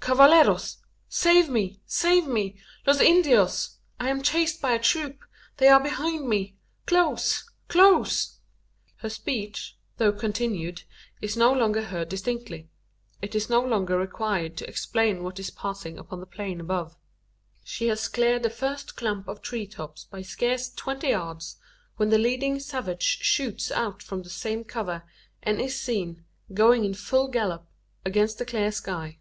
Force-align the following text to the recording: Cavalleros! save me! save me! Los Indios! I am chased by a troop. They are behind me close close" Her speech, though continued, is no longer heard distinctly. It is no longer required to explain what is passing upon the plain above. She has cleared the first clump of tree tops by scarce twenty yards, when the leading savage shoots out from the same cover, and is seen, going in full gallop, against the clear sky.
Cavalleros! 0.00 0.76
save 1.08 1.48
me! 1.48 1.80
save 1.84 2.28
me! 2.28 2.60
Los 2.86 3.00
Indios! 3.00 3.78
I 3.98 4.08
am 4.08 4.22
chased 4.22 4.62
by 4.62 4.70
a 4.70 4.78
troop. 4.78 5.24
They 5.56 5.66
are 5.66 5.80
behind 5.82 6.28
me 6.28 6.56
close 6.86 7.50
close" 7.66 8.38
Her 8.98 9.10
speech, 9.10 9.76
though 9.96 10.12
continued, 10.12 10.84
is 11.20 11.36
no 11.36 11.52
longer 11.52 11.82
heard 11.82 12.08
distinctly. 12.08 12.70
It 13.20 13.34
is 13.34 13.50
no 13.50 13.60
longer 13.60 13.98
required 13.98 14.56
to 14.58 14.68
explain 14.68 15.24
what 15.24 15.40
is 15.40 15.50
passing 15.50 15.98
upon 15.98 16.20
the 16.20 16.26
plain 16.26 16.60
above. 16.60 16.94
She 17.64 17.88
has 17.88 18.06
cleared 18.06 18.44
the 18.44 18.48
first 18.48 18.94
clump 18.96 19.26
of 19.26 19.42
tree 19.42 19.66
tops 19.66 20.04
by 20.04 20.22
scarce 20.22 20.70
twenty 20.72 21.08
yards, 21.08 21.56
when 21.96 22.10
the 22.10 22.18
leading 22.18 22.60
savage 22.60 23.02
shoots 23.02 23.72
out 23.72 24.04
from 24.04 24.22
the 24.22 24.30
same 24.30 24.62
cover, 24.62 25.02
and 25.42 25.60
is 25.60 25.80
seen, 25.80 26.24
going 26.54 26.84
in 26.84 26.94
full 26.94 27.26
gallop, 27.26 27.66
against 28.04 28.38
the 28.38 28.44
clear 28.44 28.70
sky. 28.70 29.18